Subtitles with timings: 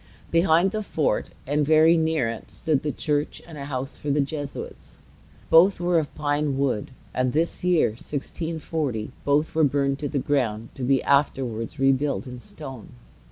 [0.31, 4.19] Behind the fort, and very near it, stood the church and a house for the
[4.19, 4.97] Jesuits.
[5.51, 10.69] Both were of pine wood; and this year, 1640, both were burned to the ground,
[10.73, 12.93] to be afterwards rebuilt in stone.